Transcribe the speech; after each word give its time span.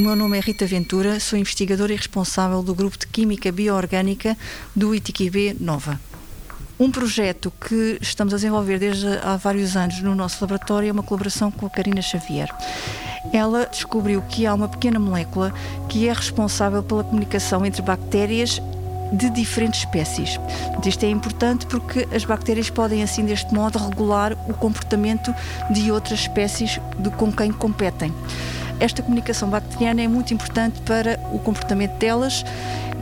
meu 0.00 0.16
nome 0.16 0.38
é 0.38 0.40
Rita 0.40 0.64
Ventura, 0.64 1.20
sou 1.20 1.38
investigadora 1.38 1.92
e 1.92 1.96
responsável 1.96 2.62
do 2.62 2.74
grupo 2.74 2.96
de 2.96 3.06
Química 3.06 3.52
Bioorgânica 3.52 4.34
do 4.74 4.94
ITQB 4.94 5.58
Nova. 5.60 6.00
Um 6.78 6.90
projeto 6.90 7.52
que 7.60 7.98
estamos 8.00 8.32
a 8.32 8.38
desenvolver 8.38 8.78
desde 8.78 9.06
há 9.22 9.36
vários 9.36 9.76
anos 9.76 10.00
no 10.00 10.14
nosso 10.14 10.42
laboratório 10.42 10.88
é 10.88 10.92
uma 10.92 11.02
colaboração 11.02 11.50
com 11.50 11.66
a 11.66 11.70
Karina 11.70 12.00
Xavier. 12.00 12.48
Ela 13.30 13.66
descobriu 13.66 14.22
que 14.22 14.46
há 14.46 14.54
uma 14.54 14.68
pequena 14.68 14.98
molécula 14.98 15.52
que 15.86 16.08
é 16.08 16.12
responsável 16.14 16.82
pela 16.82 17.04
comunicação 17.04 17.66
entre 17.66 17.82
bactérias 17.82 18.58
de 19.12 19.28
diferentes 19.28 19.80
espécies. 19.80 20.40
Isto 20.86 21.04
é 21.04 21.10
importante 21.10 21.66
porque 21.66 22.08
as 22.14 22.24
bactérias 22.24 22.70
podem, 22.70 23.02
assim, 23.02 23.26
deste 23.26 23.52
modo, 23.52 23.78
regular 23.78 24.32
o 24.48 24.54
comportamento 24.54 25.34
de 25.70 25.92
outras 25.92 26.20
espécies 26.20 26.80
de, 26.98 27.10
com 27.10 27.30
quem 27.30 27.52
competem. 27.52 28.14
Esta 28.80 29.02
comunicação 29.02 29.48
bacteriana 29.48 30.02
é 30.02 30.08
muito 30.08 30.32
importante 30.32 30.80
para 30.80 31.20
o 31.32 31.38
comportamento 31.38 31.98
delas, 31.98 32.44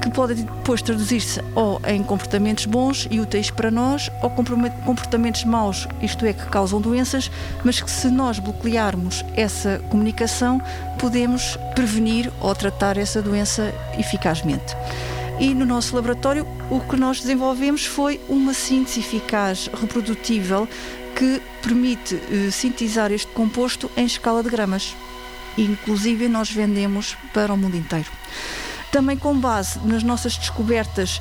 que 0.02 0.10
pode 0.10 0.34
depois 0.34 0.82
traduzir-se 0.82 1.41
ou 1.55 1.80
em 1.86 2.02
comportamentos 2.02 2.66
bons 2.66 3.06
e 3.10 3.20
úteis 3.20 3.50
para 3.50 3.70
nós, 3.70 4.10
ou 4.22 4.28
comportamentos 4.28 5.45
maus, 5.45 5.86
isto 6.02 6.27
é, 6.27 6.33
que 6.33 6.46
causam 6.46 6.80
doenças, 6.80 7.30
mas 7.64 7.80
que 7.80 7.91
se 7.91 8.09
nós 8.09 8.38
bloquearmos 8.38 9.24
essa 9.36 9.80
comunicação, 9.88 10.60
podemos 10.98 11.56
prevenir 11.74 12.30
ou 12.41 12.55
tratar 12.55 12.97
essa 12.97 13.22
doença 13.22 13.72
eficazmente 13.97 14.77
e 15.41 15.55
no 15.55 15.64
nosso 15.64 15.95
laboratório 15.95 16.47
o 16.69 16.80
que 16.80 16.97
nós 16.97 17.20
desenvolvemos 17.20 17.86
foi 17.86 18.20
uma 18.28 18.52
síntese 18.52 19.00
eficaz 19.00 19.70
reprodutível 19.72 20.69
que 21.14 21.41
permite 21.62 22.20
eh, 22.30 22.50
sintetizar 22.50 23.12
este 23.12 23.30
composto 23.33 23.91
em 23.97 24.05
escala 24.05 24.42
de 24.42 24.50
gramas. 24.50 24.95
Inclusive 25.59 26.28
nós 26.28 26.51
vendemos 26.51 27.17
para 27.34 27.53
o 27.53 27.56
mundo 27.56 27.77
inteiro. 27.77 28.11
Também 28.91 29.19
com 29.19 29.39
base 29.39 29.78
nas 29.84 30.03
nossas 30.03 30.37
descobertas 30.39 31.20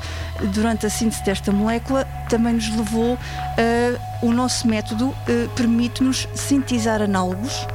durante 0.54 0.86
a 0.86 0.90
síntese 0.90 1.24
desta 1.24 1.52
molécula, 1.52 2.06
também 2.30 2.54
nos 2.54 2.70
levou 2.70 3.16
uh, 3.16 4.26
o 4.26 4.32
nosso 4.32 4.68
método 4.68 5.08
uh, 5.10 5.16
permite-nos 5.56 6.30
sintetizar 6.34 7.02
análogos 7.02 7.68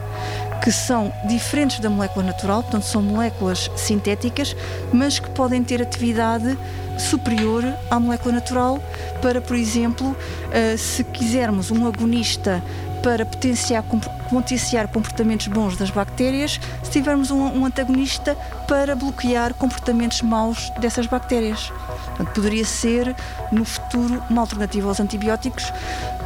que 0.63 0.71
são 0.71 1.13
diferentes 1.27 1.81
da 1.81 1.91
molécula 1.91 2.25
natural, 2.25 2.63
portanto, 2.63 2.85
são 2.85 3.03
moléculas 3.03 3.69
sintéticas, 3.77 4.55
mas 4.93 5.19
que 5.19 5.29
podem 5.31 5.63
ter 5.65 5.83
atividade 5.83 6.57
superior 6.97 7.65
à 7.91 7.99
molécula 7.99 8.37
natural 8.37 8.81
para, 9.23 9.41
por 9.41 9.56
exemplo, 9.56 10.15
eh, 10.51 10.77
se 10.77 11.05
quisermos 11.05 11.70
um 11.70 11.87
agonista 11.87 12.62
para 13.03 13.25
potenciar, 13.25 13.84
potenciar 14.28 14.89
comportamentos 14.89 15.47
bons 15.47 15.77
das 15.77 15.91
bactérias, 15.91 16.61
se 16.83 16.91
tivermos 16.91 17.31
um, 17.31 17.65
antagonista 17.65 18.37
para 18.69 18.95
bloquear 18.95 19.55
comportamentos 19.55 20.23
maus 20.23 20.70
dessas 20.78 21.06
bactérias. 21.06 21.73
Portanto, 22.06 22.33
poderia 22.34 22.65
ser, 22.65 23.15
no 23.50 23.65
futuro, 23.65 24.23
uma 24.28 24.43
alternativa 24.43 24.89
aos 24.89 25.00
antibióticos 25.00 25.73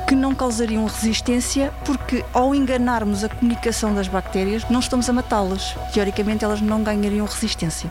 que 0.06 0.14
não 0.14 0.34
causariam 0.34 0.86
resistência, 0.86 1.72
porque 1.84 2.24
ao 2.32 2.54
enganarmos 2.54 3.24
a 3.24 3.28
comunicação 3.28 3.94
das 3.94 4.06
bactérias, 4.06 4.64
não 4.70 4.80
estamos 4.80 5.08
a 5.08 5.12
matá-las. 5.12 5.74
Teoricamente, 5.92 6.44
elas 6.44 6.60
não 6.60 6.82
ganhariam 6.82 7.26
resistência. 7.26 7.90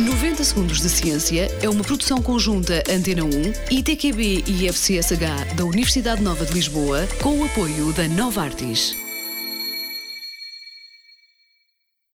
90 0.00 0.42
Segundos 0.44 0.80
de 0.80 0.88
Ciência 0.88 1.46
é 1.60 1.68
uma 1.68 1.84
produção 1.84 2.22
conjunta 2.22 2.82
Antena 2.90 3.22
1, 3.22 3.30
ITQB 3.70 4.44
e 4.46 4.66
FCSH 4.66 5.54
da 5.54 5.64
Universidade 5.64 6.22
Nova 6.22 6.46
de 6.46 6.54
Lisboa, 6.54 7.06
com 7.22 7.38
o 7.38 7.44
apoio 7.44 7.92
da 7.92 8.08
Nova 8.08 8.42
Artis. 8.42 9.09